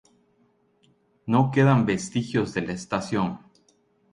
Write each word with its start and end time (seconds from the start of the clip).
No 1.27 1.51
quedan 1.51 1.85
vestigios 1.85 2.55
de 2.55 2.61
la 2.63 2.73
estación. 2.73 3.37